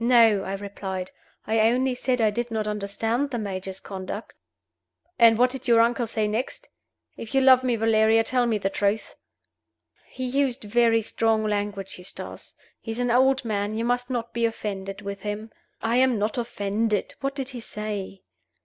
[0.00, 1.12] "No," I replied.
[1.46, 4.32] "I only said that I did not understand the major's conduct."
[5.16, 6.68] "And what did your uncle say next?
[7.16, 9.14] If you love me, Valeria, tell me the truth."
[10.06, 12.54] "He used very strong language, Eustace.
[12.80, 16.36] He is an old man; you must not be offended with him." "I am not
[16.36, 17.14] offended.
[17.20, 18.22] What did he say?"